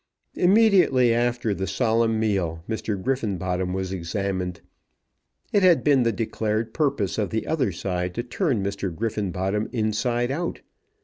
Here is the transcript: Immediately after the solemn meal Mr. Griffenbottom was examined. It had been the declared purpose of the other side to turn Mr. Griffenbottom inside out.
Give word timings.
Immediately 0.33 1.13
after 1.13 1.53
the 1.53 1.67
solemn 1.67 2.19
meal 2.19 2.63
Mr. 2.67 2.99
Griffenbottom 2.99 3.71
was 3.71 3.91
examined. 3.93 4.61
It 5.53 5.61
had 5.61 5.83
been 5.83 6.01
the 6.01 6.11
declared 6.11 6.73
purpose 6.73 7.19
of 7.19 7.29
the 7.29 7.45
other 7.45 7.71
side 7.71 8.15
to 8.15 8.23
turn 8.23 8.63
Mr. 8.63 8.91
Griffenbottom 8.91 9.69
inside 9.71 10.31
out. 10.31 10.61